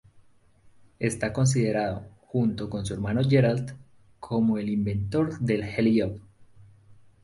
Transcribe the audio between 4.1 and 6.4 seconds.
como el inventor del alley-oop.